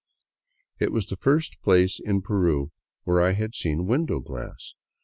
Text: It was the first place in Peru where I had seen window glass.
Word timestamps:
It 0.79 0.91
was 0.91 1.05
the 1.05 1.15
first 1.15 1.61
place 1.61 1.99
in 1.99 2.23
Peru 2.23 2.71
where 3.03 3.21
I 3.21 3.33
had 3.33 3.53
seen 3.53 3.85
window 3.85 4.19
glass. 4.19 4.73